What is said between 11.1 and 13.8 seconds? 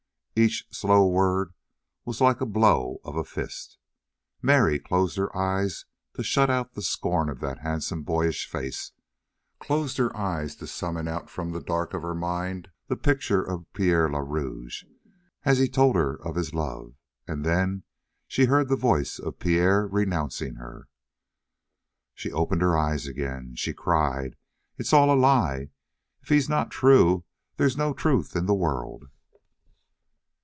from the dark of her mind the picture of